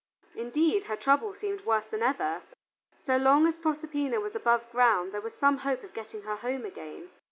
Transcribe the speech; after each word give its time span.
Indeed, 0.33 0.85
her 0.85 0.95
trouble 0.95 1.31
seemed 1.35 1.63
worse 1.63 1.85
than 1.85 2.01
ever. 2.01 2.41
So 3.05 3.17
long 3.17 3.45
as 3.45 3.55
Proserpina 3.59 4.19
was 4.19 4.33
above 4.33 4.67
ground 4.71 5.11
there 5.11 5.21
was 5.21 5.35
some 5.35 5.57
hope 5.57 5.83
of 5.83 5.93
getting 5.93 6.23
her 6.23 6.37
home 6.37 6.65
again. 6.65 7.11